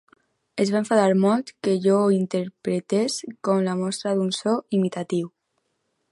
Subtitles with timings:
[0.63, 3.17] Es va enfadar molt que jo ho interpretés
[3.49, 5.29] com la mostra d'un so imitatiu.